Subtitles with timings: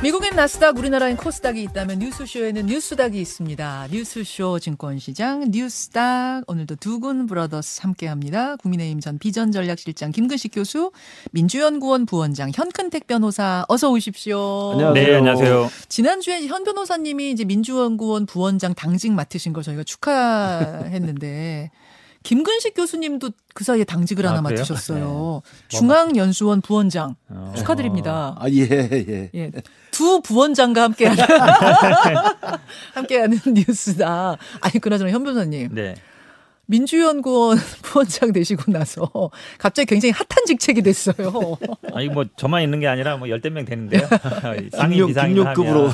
[0.00, 3.88] 미국엔 나스닥, 우리나라엔 코스닥이 있다면 뉴스쇼에는 뉴스닥이 있습니다.
[3.90, 8.54] 뉴스쇼 증권시장 뉴스닥 오늘도 두군 브라더스 함께합니다.
[8.56, 10.92] 국민의힘 전 비전전략실장 김근식 교수,
[11.32, 14.70] 민주연구원 부원장 현근택 변호사 어서 오십시오.
[14.74, 15.04] 안녕하세요.
[15.04, 15.68] 네, 안녕하세요.
[15.88, 21.72] 지난주에 현 변호사님이 이제 민주연구원 부원장 당직 맡으신 거 저희가 축하했는데
[22.22, 24.58] 김근식 교수님도 그 사이에 당직을 아, 하나 그래요?
[24.58, 25.42] 맡으셨어요.
[25.68, 27.52] 중앙연수원 부원장 어.
[27.56, 28.34] 축하드립니다.
[28.38, 29.30] 아, 예, 예.
[29.34, 29.50] 예,
[29.90, 31.24] 두 부원장과 함께하는
[32.94, 34.36] 함께하는 뉴스다.
[34.60, 35.94] 아니 그나저나 현 변호사님 네.
[36.68, 39.10] 민주연구원 부원장 되시고 나서
[39.56, 41.56] 갑자기 굉장히 핫한 직책이 됐어요.
[41.94, 44.06] 아니 뭐 저만 있는 게 아니라 뭐 열댓 명 되는데요.
[44.72, 45.88] 상임 김용, 비상임 김용급으로.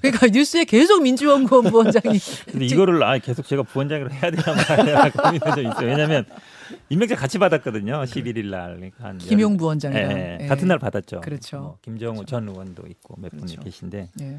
[0.00, 2.18] 그러니까 뉴스에 계속 민주연구원 부원장이
[2.50, 5.86] 근데 이거를 아 계속 제가 부원장으로 해야 되나 말아야 고민이 좀 있어요.
[5.86, 6.24] 왜냐면
[6.88, 8.04] 임명장 같이 받았거든요.
[8.04, 10.44] 11일 날 그러니까 한 김용 열- 부원장이랑 예, 예.
[10.44, 10.46] 예.
[10.46, 11.20] 같은 날 받았죠.
[11.20, 11.58] 그렇죠.
[11.58, 13.56] 뭐 김정우 전 의원도 있고 몇 그렇죠.
[13.56, 14.38] 분이 계신데 예.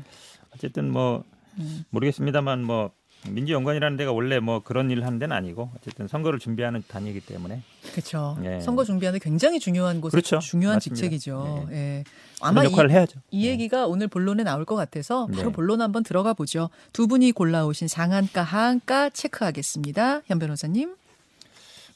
[0.56, 1.24] 어쨌든 뭐
[1.59, 1.86] 음.
[1.92, 2.90] 모르겠습니다만 뭐
[3.30, 8.38] 민주연구원이라는 데가 원래 뭐 그런 일을 하는 데는 아니고 어쨌든 선거를 준비하는 단위이기 때문에 그렇죠.
[8.44, 8.59] 예.
[8.62, 10.40] 선거 준비하는 굉장히 중요한 곳에 그렇죠.
[10.40, 10.95] 중요한 맞습니다.
[10.95, 11.68] 직책이죠.
[11.72, 12.03] 예.
[12.42, 13.20] 아마 아마 이, 역할을 해야죠.
[13.31, 15.52] 이 얘기가 오늘 본론에 나올 것 같아서 바로 네.
[15.52, 16.70] 본론 한번 들어가 보죠.
[16.94, 20.22] 두 분이 골라오신 상한가 하한가 체크하겠습니다.
[20.26, 20.96] 현 변호사님.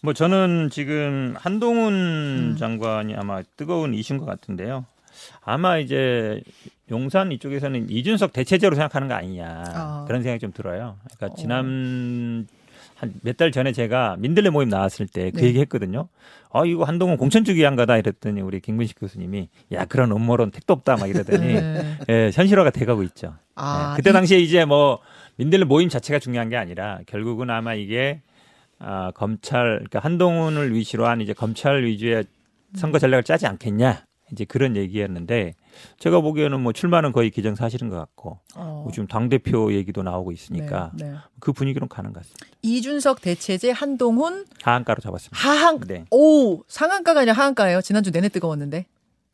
[0.02, 2.56] 뭐 저는 지금 한동훈 음.
[2.58, 4.86] 장관이 아마 뜨거운 이슈인 것 같은데요.
[5.42, 6.42] 아마 이제
[6.92, 10.06] 용산 이쪽에서는 이준석 대체제로 생각하는 거 아니냐 아.
[10.08, 10.98] 그런 생각이 좀 들어요.
[11.18, 11.36] 그러니까 어.
[11.36, 12.48] 지난
[12.96, 15.48] 한몇달 전에 제가 민들레 모임 나왔을 때그 네.
[15.48, 16.10] 얘기 했거든요.
[16.52, 20.74] 아 이거 한동훈 공천 주기 한 거다 이랬더니 우리 김근식 교수님이 야 그런 음모론 택도
[20.74, 21.98] 없다 막 이러더니 네.
[22.10, 23.36] 예, 현실화가 돼 가고 있죠.
[23.56, 25.00] 아, 네, 그때 이- 당시에 이제 뭐
[25.38, 28.22] 민들레 모임 자체가 중요한 게 아니라 결국은 아마 이게
[28.80, 32.26] 아, 검찰 그러니까 한동훈을 위시로 한 이제 검찰 위주의
[32.76, 35.56] 선거 전략을 짜지 않겠냐 이제 그런 얘기였는데
[35.98, 38.82] 제가 보기에는 뭐 출마는 거의 기정사실인 것 같고 어.
[38.84, 41.18] 뭐 지금 당 대표 얘기도 나오고 있으니까 네, 네.
[41.40, 42.48] 그 분위기로 가는 것 같습니다.
[42.62, 45.38] 이준석 대체제 한동훈 하한가로 잡았습니다.
[45.38, 46.06] 하한 네.
[46.12, 47.82] 오 상한가가 아니라 하한가예요.
[47.82, 48.86] 지난주 내내 뜨거웠는데.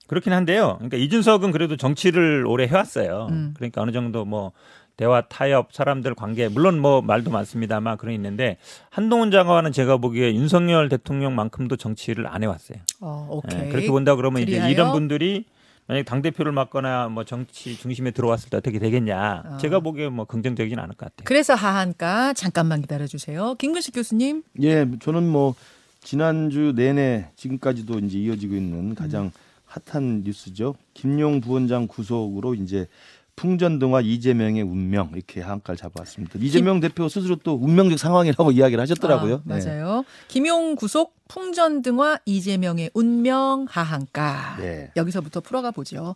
[0.07, 0.75] 그렇긴 한데요.
[0.75, 3.27] 그러니까 이준석은 그래도 정치를 오래 해왔어요.
[3.31, 3.53] 음.
[3.56, 4.51] 그러니까 어느 정도 뭐
[4.97, 8.57] 대화 타협 사람들 관계 물론 뭐 말도 많습니다만 그런 있는데
[8.89, 12.78] 한동훈 장관은 제가 보기에 윤석열 대통령만큼도 정치를 안 해왔어요.
[13.01, 13.69] 어, 예, 오케이.
[13.69, 14.72] 그렇게 본다 그러면 이제 그리하여?
[14.72, 15.45] 이런 분들이
[15.88, 19.44] 만약 당 대표를 맡거나 뭐 정치 중심에 들어왔을 때 어떻게 되겠냐.
[19.45, 19.57] 아.
[19.57, 21.25] 제가 보기에 뭐 긍정적이진 않을 것 같아요.
[21.25, 23.53] 그래서 하한가 잠깐만 기다려 주세요.
[23.56, 24.44] 김근식 교수님.
[24.63, 25.53] 예, 저는 뭐
[26.01, 29.31] 지난주 내내 지금까지도 이제 이어지고 있는 가장
[29.66, 30.75] 핫한 뉴스죠.
[30.94, 32.88] 김용 부원장 구속으로 이제
[33.35, 36.40] 풍전등화 이재명의 운명 이렇게 한가를 잡아왔습니다.
[36.40, 39.35] 이재명 대표 스스로 또 운명적 상황이라고 이야기를 하셨더라고요.
[39.35, 39.66] 아, 네.
[39.66, 40.06] 맞아요.
[40.28, 44.57] 김용 구속 풍전등화 이재명의 운명 하한가.
[44.59, 44.91] 네.
[44.95, 46.16] 여기서부터 풀어가 보죠.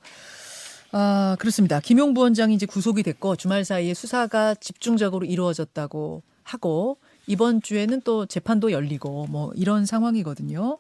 [0.91, 1.79] 아, 그렇습니다.
[1.79, 6.97] 김용 부원장이 이제 구속이 됐고 주말 사이에 수사가 집중적으로 이루어졌다고 하고
[7.27, 10.79] 이번 주에는 또 재판도 열리고 뭐 이런 상황이거든요.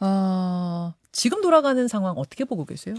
[0.00, 2.94] 어, 지금 돌아가는 상황 어떻게 보고 계세요?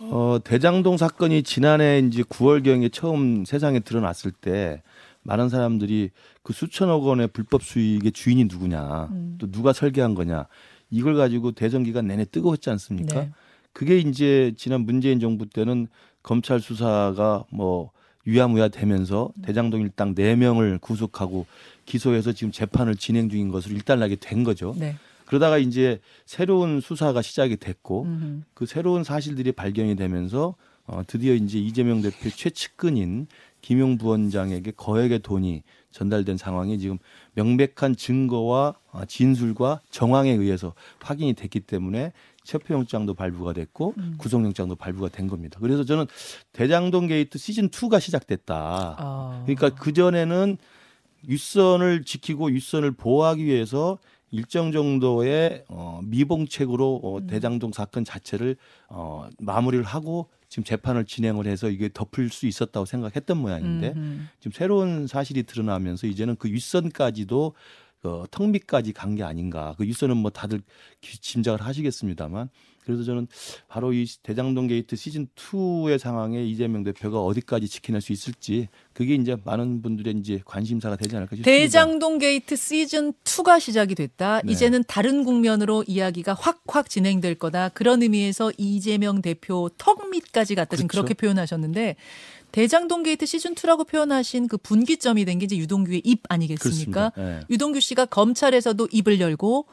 [0.00, 4.82] 어, 대장동 사건이 지난해 이제 9월경에 처음 세상에 드러났을 때
[5.22, 6.10] 많은 사람들이
[6.42, 9.36] 그 수천억 원의 불법 수익의 주인이 누구냐, 음.
[9.38, 10.46] 또 누가 설계한 거냐,
[10.90, 13.20] 이걸 가지고 대선 기간 내내 뜨거웠지 않습니까?
[13.20, 13.30] 네.
[13.72, 15.88] 그게 이제 지난 문재인 정부 때는
[16.22, 17.90] 검찰 수사가 뭐
[18.26, 21.46] 유야무야 되면서 대장동 일당 4명을 구속하고
[21.86, 24.74] 기소해서 지금 재판을 진행 중인 것으로 일단락이 된 거죠.
[24.76, 24.96] 네.
[25.28, 30.54] 그러다가 이제 새로운 수사가 시작이 됐고 음, 그 새로운 사실들이 발견이 되면서
[30.86, 33.26] 어, 드디어 이제 이재명 대표 최측근인
[33.60, 36.96] 김용 부원장에게 거액의 돈이 전달된 상황이 지금
[37.34, 42.12] 명백한 증거와 어, 진술과 정황에 의해서 확인이 됐기 때문에
[42.44, 44.14] 체포영장도 발부가 됐고 음.
[44.16, 45.58] 구속영장도 발부가 된 겁니다.
[45.60, 46.06] 그래서 저는
[46.54, 48.96] 대장동 게이트 시즌 2가 시작됐다.
[48.98, 49.42] 아.
[49.44, 50.56] 그러니까 그 전에는
[51.26, 53.98] 윗선을 지키고 윗선을 보호하기 위해서
[54.30, 58.56] 일정 정도의 어, 미봉책으로 어, 대장동 사건 자체를
[58.88, 64.52] 어, 마무리를 하고 지금 재판을 진행을 해서 이게 덮을 수 있었다고 생각했던 모양인데 음, 지금
[64.52, 67.54] 새로운 사실이 드러나면서 이제는 그 윗선까지도
[68.04, 69.74] 어, 턱 밑까지 간 게 아닌가.
[69.78, 70.60] 그 윗선은 뭐 다들
[71.00, 72.48] 기- 짐작을 하시겠습니다만
[72.84, 73.26] 그래서 저는
[73.68, 79.36] 바로 이 대장동 게이트 시즌 2의 상황에 이재명 대표가 어디까지 지켜낼 수 있을지 그게 이제
[79.44, 81.50] 많은 분들의 이제 관심사가 되지 않을까 싶습니다.
[81.50, 84.40] 대장동 게이트 시즌 2가 시작이 됐다.
[84.42, 84.52] 네.
[84.52, 87.68] 이제는 다른 국면으로 이야기가 확확 진행될 거다.
[87.70, 90.76] 그런 의미에서 이재명 대표 턱 밑까지 갔다.
[90.76, 91.02] 지금 그렇죠.
[91.04, 91.96] 그렇게 표현하셨는데
[92.52, 97.12] 대장동 게이트 시즌 2라고 표현하신 그 분기점이 된 게 이제 유동규의 입 아니겠습니까?
[97.18, 97.40] 예.
[97.50, 99.66] 유동규 씨가 검찰에서도 입을 열고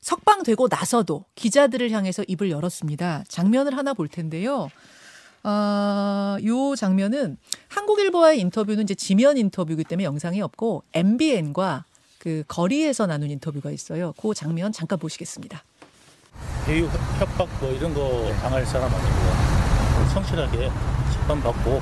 [0.00, 3.24] 석방되고 나서도 기자들을 향해서 입을 열었습니다.
[3.28, 4.68] 장면을 하나 볼 텐데요.
[5.44, 7.36] 아, 요 장면은
[7.68, 11.84] 한국일보와의 인터뷰는 이제 지면 인터뷰이기 때문에 영상이 없고 MBN과
[12.18, 14.12] 그 거리에서 나눈 인터뷰가 있어요.
[14.20, 15.62] 그 장면 잠깐 보시겠습니다.
[16.66, 16.86] 배우
[17.18, 20.08] 협박 뭐 이런 거 당할 사람 아니고요.
[20.14, 20.70] 성실하게
[21.12, 21.80] 재판 받고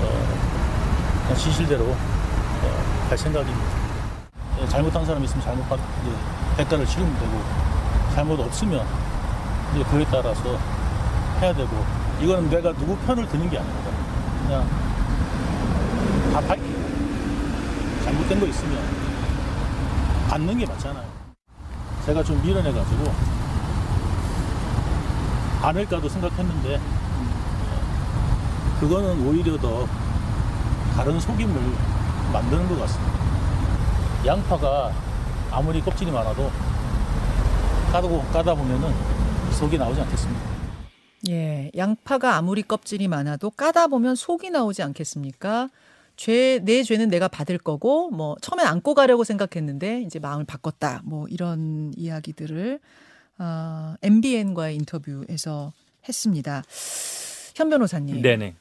[0.00, 3.66] 어, 진실대로 어, 갈 생각입니다.
[4.60, 6.14] 예, 잘못한 사람 있으면 잘못 받, 이제
[6.56, 7.42] 대가를 치르면 되고
[8.14, 8.84] 잘못 없으면
[9.74, 10.58] 이제 그에 따라서
[11.40, 11.84] 해야 되고
[12.20, 13.90] 이거는 내가 누구 편을 드는 게 아닙니다.
[14.46, 14.68] 그냥
[16.32, 16.78] 다 밝히고
[18.04, 18.78] 잘못된 거 있으면
[20.28, 21.04] 받는 게 맞잖아요.
[22.06, 23.12] 제가 좀 미련해가지고
[25.62, 26.80] 않을까도 생각했는데
[28.80, 29.86] 그거는 오히려 더
[30.94, 31.54] 다른 속임을
[32.32, 33.12] 만드는 것 같습니다.
[34.26, 34.92] 양파가
[35.50, 36.50] 아무리 껍질이 많아도
[37.92, 38.92] 까고 까다 보면은
[39.52, 40.40] 속이 나오지 않겠습니까?
[41.28, 45.70] 예, 양파가 아무리 껍질이 많아도 까다 보면 속이 나오지 않겠습니까?
[46.16, 51.02] 죄, 내 죄는 내가 받을 거고, 뭐, 처음엔 안고 가려고 생각했는데, 이제 마음을 바꿨다.
[51.04, 52.80] 뭐, 이런 이야기들을,
[53.38, 55.72] 어, MBN과의 인터뷰에서
[56.08, 56.64] 했습니다.
[57.54, 58.20] 현 변호사님.
[58.20, 58.56] 네네.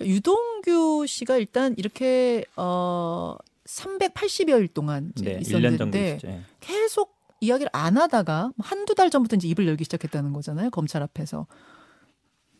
[0.00, 3.36] 유동규 씨가 일단 이렇게, 어,
[3.66, 6.18] 380여일 동안 네, 1년 정도 있었는데.
[6.24, 6.40] 예.
[6.60, 10.70] 계속 이야기를 안 하다가 한두 달 전부터 이제 입을 열기 시작했다는 거잖아요.
[10.70, 11.46] 검찰 앞에서.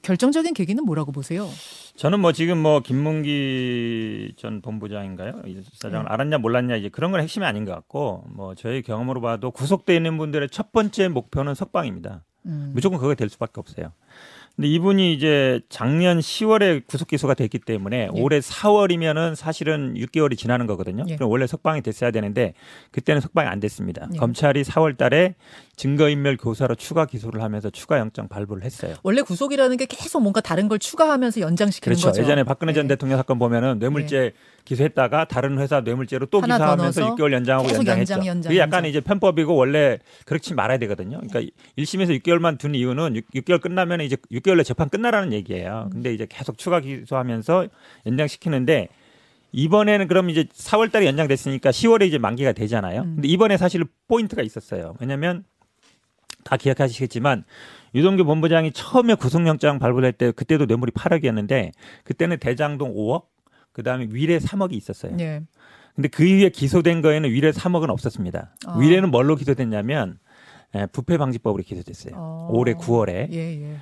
[0.03, 1.49] 결정적인 계기는 뭐라고 보세요?
[1.97, 5.43] 저는 뭐 지금 뭐 김문기 전 본부장인가요?
[5.47, 6.11] 이 수사장을 네.
[6.11, 10.19] 알았냐 몰랐냐 이제 그런 건 핵심이 아닌 것 같고 뭐 저희 경험으로 봐도 구속돼 있는
[10.19, 12.23] 분들의 첫 번째 목표는 석방입니다.
[12.45, 12.73] 음.
[12.75, 13.93] 무조건 그거 될 수밖에 없어요.
[14.57, 18.21] 근데 이분이 이제 작년 10월에 구속 기소가 됐기 때문에 예.
[18.21, 21.05] 올해 4월이면은 사실은 6개월이 지나는 거거든요.
[21.09, 21.17] 예.
[21.17, 22.55] 그럼 원래 석방이 됐어야 되는데
[22.93, 24.07] 그때는 석방이 안 됐습니다.
[24.15, 24.17] 예.
[24.17, 25.35] 검찰이 4월 달에
[25.75, 28.95] 증거인멸 교사로 추가 기소를 하면서 추가 영장 발부를 했어요.
[29.03, 32.09] 원래 구속이라는 게 계속 뭔가 다른 걸 추가하면서 연장시키는 그렇죠.
[32.09, 32.23] 거죠.
[32.23, 32.95] 예전에 박근혜 전 네.
[32.95, 34.35] 대통령 사건 보면은 뇌물죄
[34.65, 38.13] 기소했다가 다른 회사 뇌물죄로 또 기소하면서 넣어서 6개월 연장하고 연장했죠.
[38.13, 38.85] 연장, 연장, 그게 약간.
[38.85, 41.19] 이제 편법이고 원래 그렇지 말아야 되거든요.
[41.27, 45.33] 그러니까 1심에서 6개월만 둔 이유는 6, 개월 끝나면 이제 6 개월 내 재판 끝나라는 음.
[45.33, 45.89] 얘기예요.
[45.91, 47.67] 근데 이제 계속 추가 기소하면서
[48.07, 48.89] 연장시키는데
[49.51, 53.03] 이번에는 그럼 이제 4월 달에 연장됐으니까 10월에 이제 만기가 되잖아요.
[53.03, 53.15] 음.
[53.17, 54.95] 근데 이번에 사실 포인트가 있었어요.
[55.01, 55.45] 왜냐면
[56.45, 57.45] 다 기억하시겠지만
[57.95, 61.73] 유동규 본부장이 처음에 구속영장 발부할 때 그때도 뇌물이 8억이었는데
[62.05, 63.25] 그때는 대장동 5억
[63.73, 65.17] 그다음에 위례 3억이 있었어요.
[65.21, 65.43] 예.
[65.95, 68.57] 근데 그 이후에 기소된 거에는 위례 3억은 없었습니다.
[68.67, 68.79] 아.
[68.79, 70.19] 위례는 뭘로 기소됐냐면
[70.75, 72.15] 예, 부패 방지법으로 기소됐어요.
[72.17, 72.49] 어.
[72.51, 73.33] 올해 9월에.
[73.33, 73.77] 예, 예.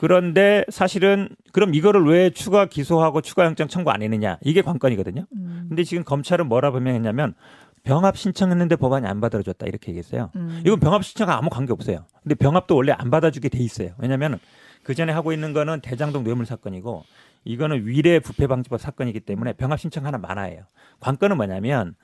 [0.00, 5.26] 그런데 사실은 그럼 이거를 왜 추가 기소하고 추가 영장 청구 안 했느냐 이게 관건이거든요.
[5.36, 5.66] 음.
[5.68, 7.34] 근데 지금 검찰은 뭐라 변명했냐면
[7.82, 10.30] 병합 신청했는데 법안이 안 받아줬다 이렇게 얘기했어요.
[10.36, 10.62] 음.
[10.64, 12.06] 이건 병합 신청과 아무 관계 없어요.
[12.22, 13.90] 근데 병합도 원래 안 받아주게 돼 있어요.
[13.98, 14.38] 왜냐하면
[14.84, 17.04] 그 전에 하고 있는 거는 대장동 뇌물 사건이고
[17.44, 20.62] 이거는 위례 부패 방지법 사건이기 때문에 병합 신청 하나 많아요.
[21.00, 21.94] 관건은 뭐냐면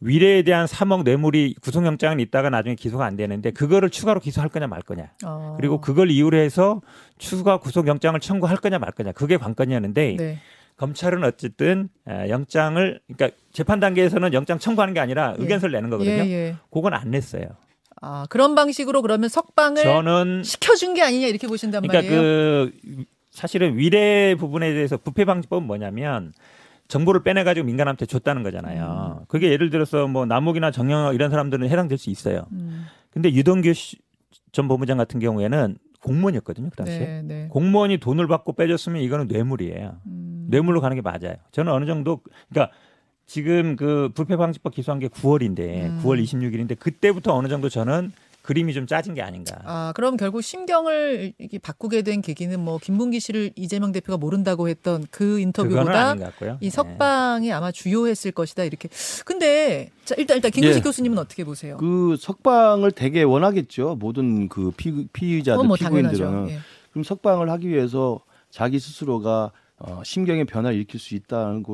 [0.00, 4.80] 위례에 대한 3억 뇌물이 구속영장은 있다가 나중에 기소가 안 되는데 그거를 추가로 기소할 거냐 말
[4.80, 5.10] 거냐.
[5.24, 5.54] 어.
[5.58, 6.80] 그리고 그걸 이유로 해서
[7.18, 9.12] 추가 구속영장을 청구할 거냐 말 거냐.
[9.12, 10.38] 그게 관건이었는데 네.
[10.78, 15.42] 검찰은 어쨌든 에, 영장을 그러니까 재판 단계에서는 영장 청구하는 게 아니라 예.
[15.42, 16.24] 의견서를 내는 거거든요.
[16.24, 16.56] 예, 예.
[16.70, 17.44] 그건 안 냈어요.
[18.00, 22.70] 아, 그런 방식으로 그러면 석방을 저는 시켜준 게 아니냐 이렇게 보신단 그러니까 말이에요.
[22.70, 26.32] 그 사실은 위례 부분에 대해서 부패 방지법은 뭐냐면
[26.90, 29.24] 정보를 빼내 가지고 민간한테 줬다는 거잖아요.
[29.28, 32.46] 그게 예를 들어서 뭐 남욱이나 정영학 이런 사람들은 해당될 수 있어요.
[32.52, 32.84] 음.
[33.10, 33.96] 근데 유동규 씨-
[34.52, 36.70] 전 본부장 같은 경우에는 공무원이었거든요.
[36.70, 36.98] 그 당시에.
[36.98, 37.46] 네, 네.
[37.48, 39.98] 공무원이 돈을 받고 빼줬으면 이거는 뇌물이에요.
[40.06, 40.46] 음.
[40.50, 41.36] 뇌물로 가는 게 맞아요.
[41.52, 42.20] 저는 어느 정도
[42.50, 42.74] 그러니까
[43.26, 46.00] 지금 그 부패 방지법 기소한 게 9월인데 음.
[46.02, 48.10] 9월 26일인데 그때부터 어느 정도 저는
[48.42, 49.58] 그림이 좀 짜진 게 아닌가.
[49.64, 55.06] 아, 그럼 결국 심경을 이렇게 바꾸게 된 계기는 뭐 김bun기 씨를 이재명 대표가 모른다고 했던
[55.10, 56.14] 그 인터뷰보다.
[56.60, 56.70] 이 네.
[56.70, 58.88] 석방이 아마 주요했을 것이다 이렇게.
[59.24, 60.82] 근데 자 일단 일단 김근식 예.
[60.82, 61.76] 교수님은 어떻게 보세요?
[61.76, 63.96] 그 석방을 되게 원하겠죠.
[63.96, 66.48] 모든 그 피, 피의자들 뭐 피고인들은.
[66.50, 66.58] 예.
[66.92, 68.20] 그럼 석방을 하기 위해서
[68.50, 71.64] 자기 스스로가 어, 심경의 변화를 일으킬 수 있다는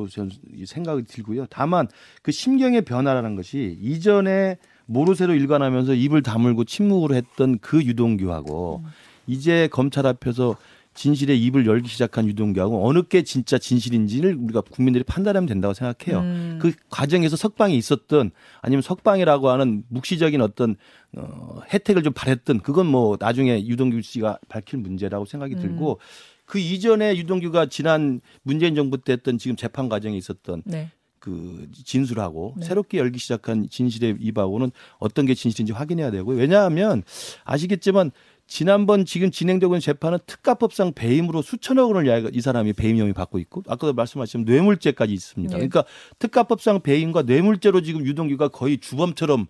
[0.53, 1.45] 이 생각이 들고요.
[1.49, 1.87] 다만
[2.21, 4.57] 그 심경의 변화라는 것이 이전에
[4.87, 8.89] 모르쇠로 일관하면서 입을 다물고 침묵으로 했던 그 유동규하고 음.
[9.27, 10.55] 이제 검찰 앞에서
[10.97, 16.21] 진실의 입을 열기 시작한 유동규하고 어느 게 진짜 진실인지를 우리가 국민들이 판단하면 된다고 생각해요.
[16.21, 16.59] 음.
[16.59, 20.75] 그 과정에서 석방이 있었던 아니면 석방이라고 하는 묵시적인 어떤
[21.15, 25.61] 어, 혜택을 좀 바랬던 그건 뭐 나중에 유동규 씨가 밝힐 문제라고 생각이 음.
[25.61, 25.99] 들고
[26.45, 30.89] 그 이전에 유동규가 지난 문재인 정부 때 했던 지금 재판 과정에 있었던 네.
[31.19, 32.65] 그 진술하고 네.
[32.65, 36.37] 새롭게 열기 시작한 진실의 입하고는 어떤 게 진실인지 확인해야 되고요.
[36.37, 37.03] 왜냐하면
[37.43, 38.11] 아시겠지만
[38.45, 43.39] 지난번 지금 진행되고 있는 재판은 특가법상 배임으로 수천억 원을 야- 이 사람이 배임 혐의 받고
[43.39, 45.51] 있고 아까도 말씀하신 뇌물죄까지 있습니다.
[45.51, 45.67] 네.
[45.67, 45.83] 그러니까
[46.19, 49.47] 특가법상 배임과 뇌물죄로 지금 유동규가 거의 주범처럼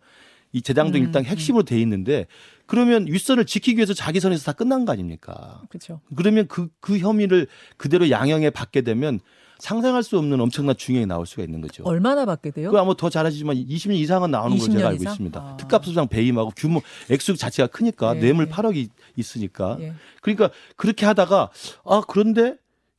[0.54, 2.26] 이 재당동 음, 일당 핵심으로 돼 있는데
[2.66, 5.62] 그러면 윗선을 지키기 위해서 자기 선에서 다 끝난 거 아닙니까?
[5.70, 6.02] 그렇죠.
[6.16, 9.20] 그러면 그, 그 혐의를 그대로 양형에 받게 되면
[9.60, 11.84] 상상할 수 없는 엄청난 중형이 나올 수가 있는 거죠.
[11.84, 12.72] 얼마나 받게 돼요?
[12.72, 15.14] 그 아마 더 잘하시지만 20년 이상은 나오는 걸로 20년 제가 알고 이상?
[15.14, 15.40] 있습니다.
[15.40, 15.58] 아.
[15.58, 18.52] 특가법상 배임하고 규모 액수 자체가 크니까 예, 뇌물 예.
[18.52, 19.94] 8억이 있으니까 예.
[20.22, 21.50] 그러니까 그렇게 하다가
[21.86, 22.56] 아 그런데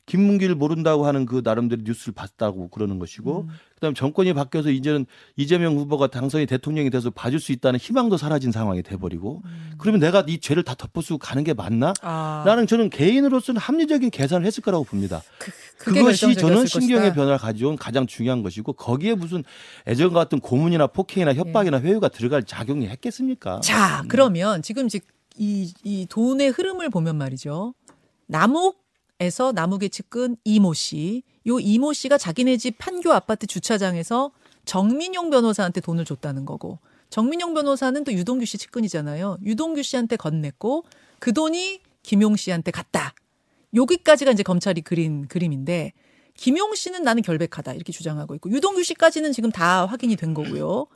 [0.09, 3.49] 김문기를 모른다고 하는 그 나름대로 뉴스를 봤다고 그러는 것이고 음.
[3.75, 5.05] 그다음에 정권이 바뀌어서 이제는
[5.37, 9.43] 이재명 후보가 당선이 대통령이 돼서 봐줄 수 있다는 희망도 사라진 상황이 돼버리고
[9.77, 11.91] 그러면 내가 이 죄를 다 덮어쓰고 가는 게 맞나?
[11.91, 11.95] 음.
[12.01, 15.23] 아, 나는 저는 개인으로서는 합리적인 계산을 했을 거라고 봅니다.
[15.77, 17.15] 그게 그것이 저는 신경의 것이다.
[17.15, 19.45] 변화를 가져온 가장 중요한 것이고 거기에 무슨
[19.87, 23.61] 애정과 같은 고문이나 폭행이나 협박이나 회유가 들어갈 작용이 했겠습니까?
[23.61, 24.89] 자, 그러면 지금
[25.37, 27.75] 이, 이 돈의 흐름을 보면 말이죠.
[28.27, 28.88] 남욱
[29.21, 31.23] 에서 남욱의 측근 이모 씨.
[31.47, 34.31] 요 이모 씨가 자기네 집 판교 아파트 주차장에서
[34.65, 36.79] 정민용 변호사한테 돈을 줬다는 거고.
[37.11, 39.39] 정민용 변호사는 또 유동규 씨 측근이잖아요.
[39.43, 40.85] 유동규 씨한테 건넸고
[41.19, 43.15] 그 돈이 김용 씨한테 갔다.
[43.75, 45.93] 여기까지가 이제 검찰이 그린 그림인데
[46.35, 50.87] 김용 씨는 나는 결백하다 이렇게 주장하고 있고 유동규 씨까지는 지금 다 확인이 된 거고요.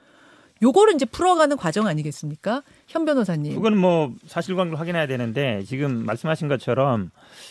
[0.63, 2.63] 요거를 이제 풀어가는 과정 아니겠습니까?
[2.87, 3.55] 현 변호사님.
[3.57, 7.11] 그거는 뭐 사실관계를 확인해야 되는데 지금 말씀하신 것처럼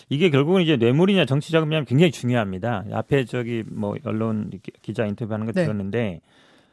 [0.09, 2.85] 이게 결국은 이제 뇌물이냐 정치 자금이냐 굉장히 중요합니다.
[2.91, 5.63] 앞에 저기 뭐 언론 기- 기자 인터뷰하는 거 네.
[5.63, 6.21] 들었는데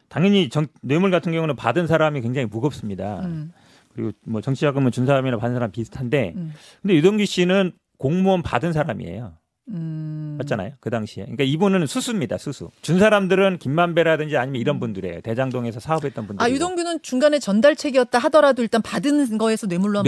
[0.09, 3.21] 당연히 정, 뇌물 같은 경우는 받은 사람이 굉장히 무겁습니다.
[3.25, 3.53] 음,
[3.95, 6.53] 그리고 뭐 정치 자금은 준 사람이나 받은 사람 비슷한데 음,
[6.83, 9.33] 근데 유동규 씨는 공무원 받은 사람이에요.
[9.71, 10.37] 음.
[10.39, 10.73] 맞잖아요.
[10.81, 11.25] 그 당시에.
[11.25, 12.39] 그러니까 이분은 수수입니다.
[12.39, 12.71] 수수.
[12.83, 15.21] 준 사람들은 김만배라든지 아니면 이런 분들이에요.
[15.23, 16.45] 대장동에서 사업했던 분들.
[16.45, 20.03] 아 유동규는 중간에 전달책이었다 하더라도 일단 받은 거에서 뇌물로?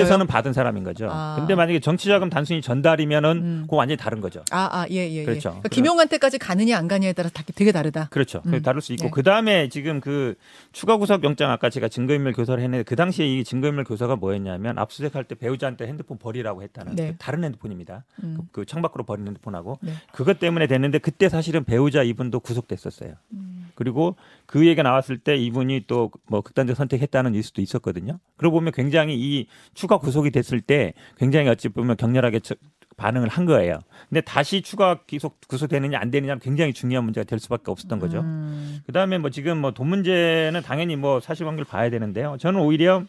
[0.00, 1.08] 해서는 받은 사람인 거죠.
[1.10, 1.36] 아.
[1.38, 3.60] 근데 만약에 정치자금 단순히 전달이면은 음.
[3.64, 4.42] 그거 완전히 다른 거죠.
[4.50, 5.24] 아, 아, 예, 예, 예.
[5.24, 5.50] 그렇죠.
[5.50, 8.08] 그러니까 김용한테까지 가느냐 안 가느냐에 따라 다- 되게 다르다.
[8.10, 8.42] 그렇죠.
[8.46, 8.62] 음.
[8.62, 9.10] 다를 수 있고 네.
[9.10, 10.34] 그 다음에 지금 그
[10.72, 15.24] 추가 구속 영장 아까 제가 증거인멸 교사를 했는데 그 당시에 이 증거인멸 교사가 뭐였냐면 압수수색할
[15.24, 17.10] 때 배우자한테 핸드폰 버리라고 했다는 네.
[17.12, 18.04] 그 다른 핸드폰입니다.
[18.22, 18.38] 음.
[18.52, 19.92] 그, 그 창밖으로 버린 핸드폰하고 네.
[20.12, 23.14] 그것 때문에 됐는데 그때 사실은 배우자 이분도 구속됐었어요.
[23.32, 23.68] 음.
[23.74, 28.18] 그리고 그 얘기가 나왔을 때 이분이 또 뭐 극단적 선택했다는 뉴스도 있었거든요.
[28.36, 32.54] 그러고 보면 굉장히 이 추가 구속이 됐을 때 굉장히 어찌 보면 격렬하게 저-
[32.96, 33.80] 반응을 한 거예요.
[34.08, 38.20] 근데 다시 추가 기속 구속되느냐 안 되느냐 굉장히 중요한 문제가 될 수밖에 없었던 거죠.
[38.20, 38.78] 음.
[38.86, 42.36] 그다음에 뭐 지금 뭐 돈 문제는 당연히 뭐 사실관계를 봐야 되는데요.
[42.38, 43.02] 저는 오히려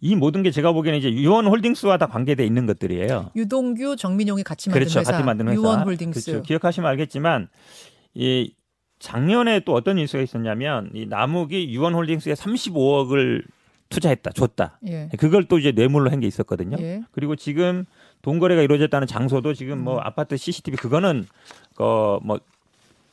[0.00, 3.30] 이 모든 게 제가 보기에는 이제 유원 홀딩스와 다 관계돼 있는 것들이에요.
[3.34, 5.00] 유동규, 정민용이 같이 만든 그렇죠.
[5.00, 5.12] 회사.
[5.12, 5.54] 같이 만든 회사.
[5.56, 6.30] 유원홀딩스.
[6.30, 6.42] 그렇죠.
[6.44, 7.48] 기억하시면 알겠지만
[8.14, 8.52] 이
[9.00, 13.42] 작년에 또 어떤 뉴스가 있었냐면 이 남욱이 유원홀딩스에 35억을
[13.90, 14.78] 투자했다, 줬다.
[14.86, 15.08] 예.
[15.18, 16.76] 그걸 또 이제 뇌물로 한 게 있었거든요.
[16.80, 17.00] 예.
[17.10, 17.84] 그리고 지금
[18.22, 21.24] 돈 거래가 이루어졌다는 장소도 지금 뭐 아파트 CCTV 그거는
[21.78, 22.38] 어뭐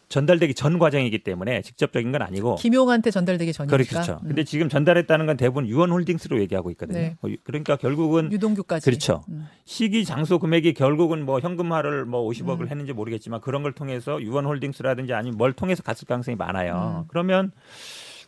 [0.09, 3.77] 전달되기 전 과정이기 때문에 직접적인 건 아니고 김용한테 전달되기 전이니까.
[3.77, 4.19] 그렇죠.
[4.23, 4.27] 음.
[4.27, 6.99] 근데 지금 전달했다는 건 대부분 유원홀딩스로 얘기하고 있거든요.
[6.99, 7.17] 네.
[7.21, 8.85] 어, 그러니까 결국은 유동규까지.
[8.85, 9.23] 그렇죠.
[9.29, 9.47] 음.
[9.65, 12.67] 시기 장소 금액이 결국은 뭐 현금화를 뭐 50억을 음.
[12.69, 17.03] 했는지 모르겠지만 그런 걸 통해서 유원홀딩스라든지 아니면 뭘 통해서 갔을 가능성이 많아요.
[17.03, 17.07] 음.
[17.07, 17.51] 그러면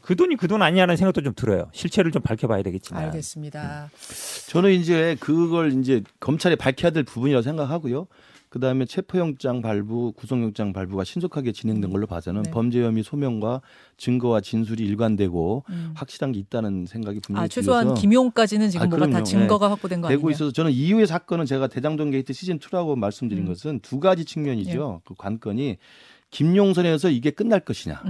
[0.01, 1.69] 그 돈이 그 돈 아니냐는 생각도 좀 들어요.
[1.74, 3.03] 실체를 좀 밝혀봐야 되겠지만.
[3.05, 3.89] 알겠습니다.
[4.48, 8.07] 저는 이제 그걸 이제 검찰이 밝혀야 될 부분이라고 생각하고요.
[8.58, 12.50] 그 다음에 체포영장 발부, 구속영장 발부가 신속하게 진행된 걸로 봐서는 네.
[12.50, 13.62] 범죄 혐의 소명과
[13.98, 15.92] 증거와 진술이 일관되고 음.
[15.94, 19.22] 확실한 게 있다는 생각이 분명히 아, 최소한 들어서 김용까지는 지금 아, 뭐가 다.
[19.22, 20.32] 증거가 확보된 거 되고 아니냐.
[20.36, 23.48] 있어서 저는 이후의 사건은 제가 대장동 게이트 시즌 2라고 말씀드린 음.
[23.48, 25.02] 것은 두 가지 측면이죠.
[25.06, 25.78] 그 관건이
[26.32, 28.02] 김용 선에서 이게 끝날 것이냐.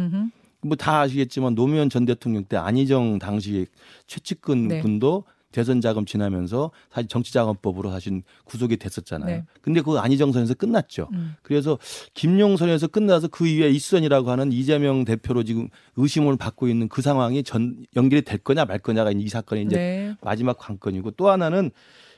[0.62, 3.68] 뭐 다 아시겠지만 노무현 전 대통령 때 안희정 당시
[4.08, 4.82] 최측근 네.
[4.82, 9.38] 분도 대선 자금 지나면서 사실 정치자금법으로 사실 구속이 됐었잖아요.
[9.38, 9.46] 네.
[9.62, 11.10] 근데 그 안희정 선에서 끝났죠.
[11.14, 11.36] 음.
[11.42, 11.78] 그래서
[12.14, 17.86] 김용선에서 끝나서 그 이후에 이수선이라고 하는 이재명 대표로 지금 의심을 받고 있는 그 상황이 전
[17.96, 20.16] 연결이 될 거냐 말 거냐가 이 사건의 이제 네.
[20.22, 21.72] 마지막 관건이고 또 하나는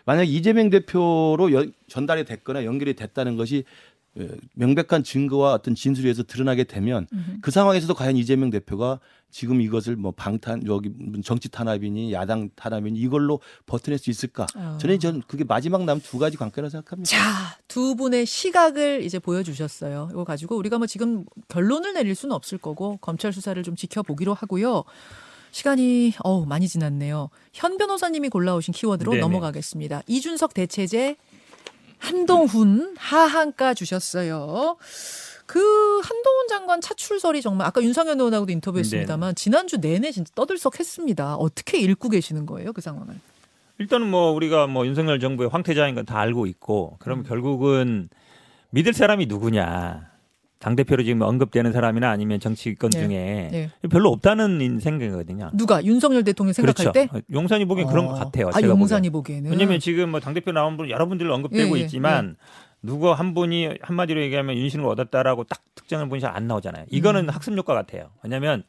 [0.05, 3.88] 만약 이재명 대표로 여- 전달이 됐거나 연결이 됐다는 것이 어,
[4.53, 7.37] 명백한 증거와 어떤 진술에서 드러나게 되면 음흠.
[7.41, 8.99] 그 상황에서도 과연 이재명 대표가
[9.31, 10.91] 지금 이것을 뭐 방탄 여기
[11.23, 14.47] 정치 탄압이니 야당 탄압이니 이걸로 버텨낼 수 있을까?
[14.55, 14.77] 어.
[14.81, 17.09] 저는 전 그게 마지막 남은 두 가지 관건이라고 생각합니다.
[17.09, 20.09] 자, 두 분의 시각을 이제 보여주셨어요.
[20.11, 24.83] 이거 가지고 우리가 뭐 지금 결론을 내릴 수는 없을 거고 검찰 수사를 좀 지켜보기로 하고요.
[25.51, 27.29] 시간이 어우 많이 지났네요.
[27.53, 29.21] 현 변호사님이 골라오신 키워드로 네네.
[29.21, 30.03] 넘어가겠습니다.
[30.07, 31.15] 이준석 대체제
[31.99, 34.77] 한동훈 하한가 주셨어요.
[35.45, 35.59] 그
[36.03, 38.53] 한동훈 장관 차출설이 정말 아까 윤상현 의원하고도 네.
[38.53, 41.35] 인터뷰했습니다만 지난주 내내 진짜 떠들썩했습니다.
[41.35, 43.15] 어떻게 읽고 계시는 거예요 그 상황을?
[43.79, 47.23] 일단은 뭐 우리가 뭐 윤석열 정부의 황태자인 건 다 알고 있고 그럼 음.
[47.23, 48.09] 결국은
[48.71, 50.09] 믿을 사람이 누구냐.
[50.59, 52.99] 당 대표로 지금 언급되는 사람이나 아니면 정치권 네.
[52.99, 53.69] 중에 네.
[53.89, 55.51] 별로 없다는 생각이거든요.
[55.53, 56.91] 누가 윤석열 대통령 생각할 그렇죠.
[56.91, 57.21] 때?
[57.31, 58.15] 용산이 보기엔 그런 것 어.
[58.25, 58.49] 같아요.
[58.53, 59.43] 아, 용산이 보기엔.
[59.43, 59.51] 보기에는.
[59.51, 62.35] 왜냐면 지금 뭐 당 대표 나온 분 여러분들 언급되고 예, 예, 있지만
[62.81, 66.85] 누구 한 분이 한마디로 얘기하면 윤신을 얻었다라고 딱 특정한 분이 잘 안 나오잖아요.
[66.89, 67.29] 이거는 음.
[67.29, 68.09] 학습 효과 같아요.
[68.23, 68.63] 왜냐면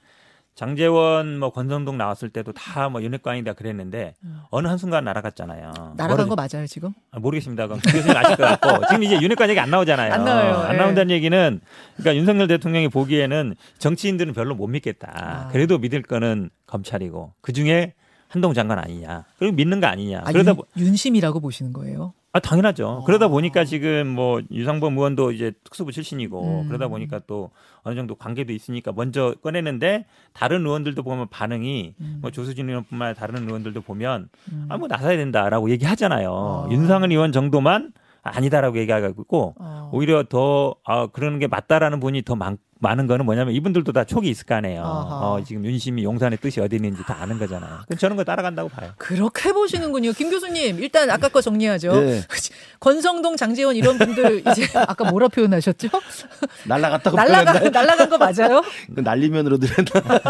[0.65, 4.41] 장재원 뭐 권성동 나왔을 때도 다 뭐 윤핵관이다 그랬는데 음.
[4.51, 5.95] 어느 한순간 날아갔잖아요.
[5.97, 6.93] 날아간 거 맞아요 지금?
[7.13, 7.67] 아, 모르겠습니다.
[7.69, 10.13] 그럼 김 교수님 아실 것 같고 지금 이제 윤핵관 얘기 안 나오잖아요.
[10.13, 10.55] 안 나와요.
[10.57, 10.79] 안 예.
[10.79, 11.61] 나온다는 얘기는
[11.97, 15.13] 그러니까 윤석열 대통령이 보기에는 정치인들은 별로 못 믿겠다.
[15.15, 15.49] 아.
[15.49, 17.95] 그래도 믿을 거는 검찰이고 그 중에
[18.29, 19.25] 한동 장관 아니냐.
[19.39, 20.23] 그리고 믿는 거 아니냐.
[20.25, 22.13] 아, 그러다 윤, 보- 윤심이라고 보시는 거예요?
[22.33, 23.01] 아 당연하죠.
[23.03, 23.05] 아.
[23.05, 26.69] 그러다 보니까 지금 뭐 유상범 의원도 이제 특수부 출신이고 음.
[26.69, 27.51] 그러다 보니까 또
[27.83, 32.19] 어느 정도 관계도 있으니까 먼저 꺼내는데 다른 의원들도 보면 반응이 음.
[32.23, 34.67] 뭐 조수진 의원뿐만 아니라 다른 의원들도 보면 음.
[34.69, 36.67] 아뭐 나서야 된다라고 얘기하잖아요.
[36.69, 36.73] 아.
[36.73, 39.91] 윤상은 의원 정도만 아니다라고 얘기하고 있고 어.
[39.93, 44.29] 오히려 더 아, 그러는 게 맞다라는 분이 더 많, 많은 거는 뭐냐면 이분들도 다 촉이
[44.31, 44.83] 있을 거 아니에요.
[44.83, 45.17] 아하.
[45.33, 47.81] 어, 지금 윤심이 용산의 뜻이 어디 있는지 다 아는 거잖아요.
[47.87, 48.93] 그럼 저는 거 따라간다고 봐요.
[48.97, 50.13] 그렇게 보시는군요.
[50.13, 51.93] 김 교수님, 일단 아까 거 정리하죠.
[52.01, 52.23] 네.
[52.81, 55.89] 권성동, 장재원 이런 분들 이제 아까 뭐라 표현하셨죠?
[56.67, 57.69] 날라갔다고 날라가?
[57.69, 58.63] 날라간 거 맞아요?
[58.95, 60.23] 그 날리면으로 들었나?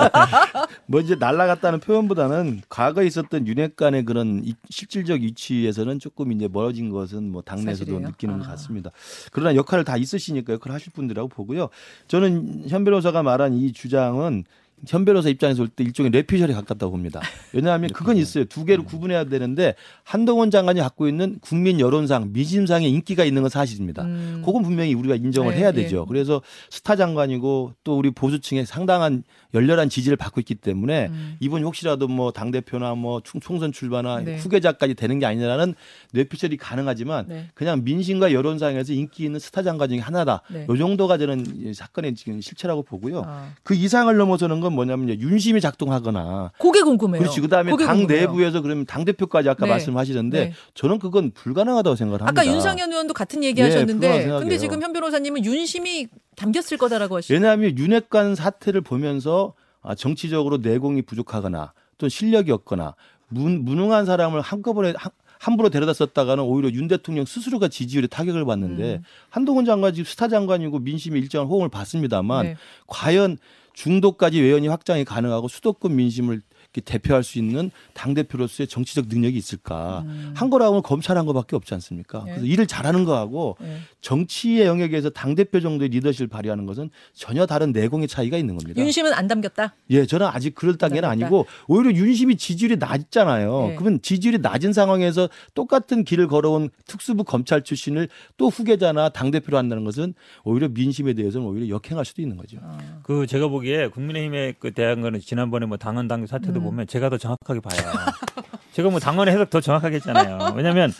[0.87, 7.31] 뭐 이제 날라갔다는 표현보다는 과거에 있었던 윤핵관의 그런 이- 실질적 위치에서는 조금 이제 멀어진 것은
[7.31, 8.01] 뭐 당내에서도 사실이에요?
[8.09, 8.39] 느끼는 아.
[8.39, 8.91] 것 같습니다.
[9.31, 11.69] 그러나 역할을 다 있으시니까 역할을 하실 분들이라고 보고요.
[12.09, 14.45] 저는 현 변호사가 말한 이 주장은
[14.89, 17.21] 현 변호사 입장에서 볼때 일종의 뇌피셜에 가깝다고 봅니다.
[17.53, 18.45] 왜냐하면 그건 있어요.
[18.45, 24.05] 두 개를 구분해야 되는데 한동훈 장관이 갖고 있는 국민 여론상, 민심상의 인기가 있는 건 사실입니다.
[24.05, 24.43] 음.
[24.45, 25.73] 그건 분명히 우리가 인정을 네, 해야 예.
[25.73, 26.07] 되죠.
[26.07, 29.23] 그래서 스타 장관이고 또 우리 보수층의 상당한
[29.53, 31.37] 열렬한 지지를 받고 있기 때문에 음.
[31.41, 34.37] 이분이 혹시라도 뭐 당 대표나 뭐 총- 총선 출마나 네.
[34.39, 35.75] 후계자까지 되는 게 아니라는
[36.13, 37.47] 뇌피셜이 가능하지만 네.
[37.55, 40.43] 그냥 민심과 여론상에서 인기 있는 스타 장관 중에 하나다.
[40.51, 40.67] 네.
[40.69, 43.25] 요 정도가 저는 이 사건의 지금 실체라고 보고요.
[43.27, 43.53] 아.
[43.63, 45.15] 그 이상을 넘어서는 건 뭐냐면요.
[45.15, 47.21] 윤심이 작동하거나 그게 궁금해요.
[47.21, 47.41] 그렇지.
[47.41, 48.07] 그다음에 당 궁금해요.
[48.29, 49.73] 내부에서 그러면 당 대표까지 아까 네.
[49.73, 50.53] 말씀하셨는데 네.
[50.75, 52.41] 저는 그건 불가능하다고 생각을 합니다.
[52.43, 54.39] 아까 윤상현 의원도 같은 얘기 예, 하셨는데 생각해요.
[54.41, 57.35] 근데 지금 현 변호사님은 윤심이 담겼을 거다라고 하시죠.
[57.35, 62.95] 왜냐하면 윤핵관 사태를 보면서 아, 정치적으로 내공이 부족하거나 또 실력이 없거나
[63.29, 68.97] 문, 무능한 사람을 한꺼번에 한- 함부로 데려다 썼다가는 오히려 윤 대통령 스스로가 지지율에 타격을 받는데
[68.97, 69.03] 음.
[69.31, 72.57] 한동훈 장관 지금 스타 장관이고 민심이 일정한 호응을 받습니다만 네.
[72.87, 73.39] 과연
[73.81, 76.43] 중도까지 외연이 확장이 가능하고 수도권 민심을
[76.81, 80.05] 대표할 수 있는 당 대표로서의 정치적 능력이 있을까?
[80.07, 80.33] 음.
[80.37, 82.23] 한 거라고는 검찰한 거밖에 없지 않습니까?
[82.25, 82.31] 네.
[82.33, 83.79] 그래서 일을 잘하는 거하고 네.
[84.01, 88.81] 정치의 영역에서 당 대표 정도의 리더십을 발휘하는 것은 전혀 다른 내공의 차이가 있는 겁니다.
[88.81, 89.75] 윤심은 안 담겼다.
[89.91, 91.09] 예, 저는 아직 그럴 단계는.
[91.09, 93.69] 아니고 오히려 윤심이 지지율이 낮잖아요.
[93.69, 93.75] 네.
[93.75, 99.85] 그러면 지지율이 낮은 상황에서 똑같은 길을 걸어온 특수부 검찰 출신을 또 후계자나 당 대표로 한다는
[99.85, 102.59] 것은 오히려 민심에 대해서는 오히려 역행할 수도 있는 거죠.
[102.63, 103.01] 아.
[103.03, 106.65] 그 제가 보기에 국민의힘에 그 대한 거는 지난번에 뭐 당헌 당규 사태도 음.
[106.65, 107.81] 보면 제가 더 정확하게 봐요.
[108.73, 110.55] 제가 뭐 당헌의 해석 더 정확하게 했잖아요.
[110.57, 110.93] 왜냐하면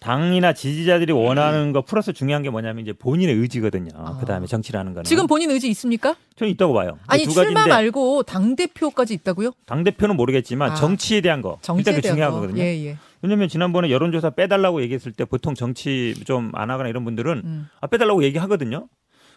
[0.00, 3.90] 당이나 지지자들이 원하는 거 플러스 중요한 게 뭐냐면 이제 본인의 의지거든요.
[3.96, 4.16] 아.
[4.20, 6.14] 그 다음에 정치라는 거는 지금 본인 의지 있습니까?
[6.36, 6.98] 저는 있다고 봐요.
[7.08, 9.52] 아니 두 출마 가지인데 말고 당 대표까지 있다고요?
[9.66, 10.74] 당 대표는 모르겠지만 아.
[10.76, 12.32] 정치에 대한 거 정치에 일단 그 중요한.
[12.32, 12.62] 거 거든요.
[12.62, 12.96] 예, 예.
[13.22, 17.88] 왜냐면 지난번에 여론조사 빼달라고 얘기했을 때 보통 정치 좀 안 하거나 이런 분들은 음, 아
[17.88, 18.86] 빼달라고 얘기하거든요.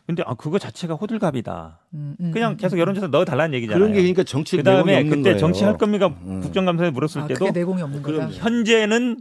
[0.08, 1.80] 근데 아 그거 자체가 호들갑이다.
[1.94, 2.80] 음, 음, 그냥 음, 계속 음.
[2.80, 3.80] 여론조사 넣어 달라는 얘기잖아요.
[3.80, 5.38] 그런 게 그러니까 정치 그 내공이 다음에 없는 그때 거예요.
[5.38, 6.42] 정치 할 겁니까 음.
[6.42, 8.28] 국정감사에 물었을 아, 때도 그게 내공이 없는 거다.
[8.30, 9.18] 현재는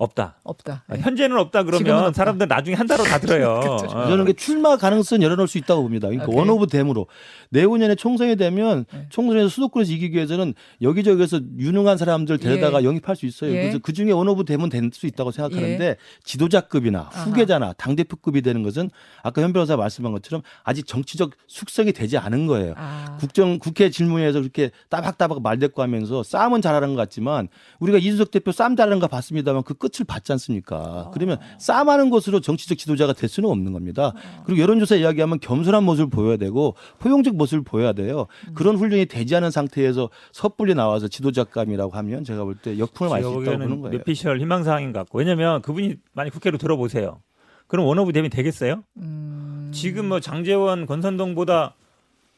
[0.00, 0.36] 없다.
[0.44, 0.84] 없다.
[0.88, 1.00] 아, 네.
[1.02, 2.12] 현재는 없다 그러면 없다.
[2.14, 3.60] 사람들 나중에 한다로 다 들어요.
[3.60, 3.98] 그렇죠.
[3.98, 4.08] 어.
[4.08, 6.08] 저는 그 출마 가능성은 열어놓을 수 있다고 봅니다.
[6.08, 6.38] 그러니까 오케이.
[6.38, 7.06] one of them으로
[7.50, 9.06] 내후년에 총선이 되면 네.
[9.10, 12.86] 총선에서 수도권에서 이기기 위해서는 여기저기서 유능한 사람들 데려다가 예.
[12.86, 13.50] 영입할 수 있어요.
[13.52, 13.60] 예.
[13.60, 15.96] 그래서 그 중에 one of them은 될 수 있다고 생각하는데 예.
[16.24, 17.24] 지도자급이나 아하.
[17.24, 18.90] 후계자나 당 대표급이 되는 것은
[19.22, 22.72] 아까 현 변호사 말씀한 것처럼 아직 정치적 숙성이 되지 않은 거예요.
[22.76, 27.48] 아, 국정 국회 질문에서 그렇게 따박따박 말대꾸하면서 싸움은 잘하는 것 같지만
[27.80, 31.10] 우리가 이준석 대표 싸움 잘하는 거 봤습니다만 그 끝을 봤지 않습니까?
[31.12, 34.12] 그러면 싸움하는 것으로 정치적 지도자가 될 수는 없는 겁니다.
[34.44, 38.26] 그리고 여론조사 이야기하면 겸손한 모습을 보여야 되고 포용적 모습을 보여야 돼요.
[38.54, 43.42] 그런 훈련이 되지 않은 상태에서 섣불리 나와서 지도자감이라고 하면 제가 볼 때 역풍을 맞을 수
[43.42, 43.96] 있다고 보는 거예요.
[43.96, 47.20] 뇌피셜 희망사항인 것 같고 왜냐면 그분이 만약 국회로 들어보세요.
[47.66, 48.82] 그럼 one of them이면 되겠어요?
[48.98, 51.74] 음, 지금 뭐 장제원 권성동보다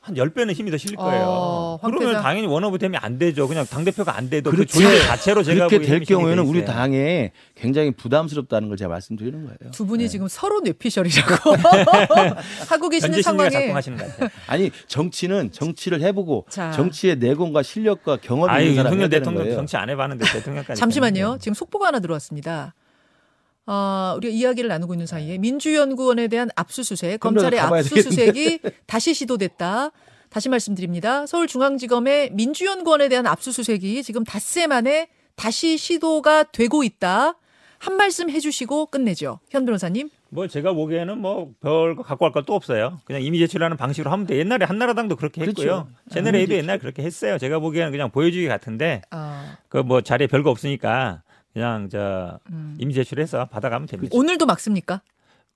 [0.04, 1.22] 한 10배는 힘이 더 실릴 거예요.
[1.28, 2.20] 어, 황 그러면.
[2.20, 3.46] 당연히 one of them이면 안 되죠.
[3.46, 6.64] 그냥 당대표가 안 돼도 그 그렇게- 존재 자체로 제가 그렇게 될 경우에는 돼 우리.
[6.64, 9.70] 당에 굉장히 부담스럽다는 걸 제가 말씀드리는 거예요.
[9.72, 10.08] 두 분이 네.
[10.08, 11.50] 지금 서로 뇌피셜이라고
[12.68, 14.28] 하고 계시는 상황에 작동하시는 것 같아요.
[14.48, 16.72] 아니 정치는 정치를 해보고 자.
[16.72, 19.56] 정치의 내공과 실력과 경험이 있는 사람이 대통령 거예요.
[19.56, 20.80] 정치 안 해봤는데 대통령까지.
[20.80, 21.38] 잠시만요.
[21.40, 22.74] 지금 속보가 하나 들어왔습니다.
[23.66, 29.90] 아, 우리가 이야기를 나누고 있는 사이에 민주연구원에 대한 압수수색, 검찰의 압수수색이 다시 시도됐다.
[30.30, 31.26] 다시 말씀드립니다.
[31.26, 37.34] 서울중앙지검의 민주연구원에 대한 압수수색이 지금 닷새 만에 다시 시도가 되고 있다.
[37.78, 39.40] 한 말씀 해주시고 끝내죠.
[39.50, 40.08] 현 변호사님.
[40.30, 43.00] 뭐 제가 보기에는 뭐 별거 갖고 갈 것도 없어요.
[43.04, 44.38] 그냥 이미 제출하는 방식으로 하면 돼.
[44.38, 45.54] 옛날에 한나라당도 그렇게 했고요.
[45.64, 45.88] 그렇죠.
[46.10, 47.36] 채널A도 옛날에 그렇게 했어요.
[47.36, 51.22] 제가 보기에는 그냥 보여주기 같은데 아, 그뭐 자리에 별거 없으니까
[51.52, 52.76] 그냥 저 음.
[52.78, 54.16] 이미 제출해서 받아가면 됩니다.
[54.16, 55.02] 오늘도 막습니까?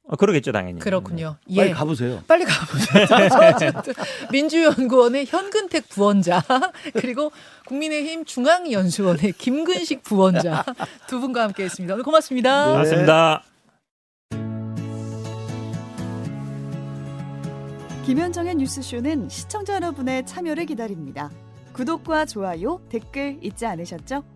[0.09, 0.79] 어, 그러겠죠 당연히.
[0.79, 1.37] 그렇군요.
[1.51, 1.57] 예.
[1.57, 2.23] 빨리 가보세요.
[2.29, 3.73] 빨리 가보세요.
[4.31, 6.43] 민주연구원의 현근택 부원자
[6.95, 7.33] 그리고
[7.67, 10.65] 국민의힘 중앙연수원의 김근식 부원자
[11.09, 11.95] 두 분과 함께했습니다.
[11.95, 12.67] 오늘 고맙습니다.
[12.71, 12.77] 네.
[12.79, 13.43] 맞습니다.
[18.05, 21.29] 김현정의 뉴스쇼는 시청자 여러분의 참여를 기다립니다.
[21.73, 24.36] 구독과 좋아요, 댓글 잊지 않으셨죠?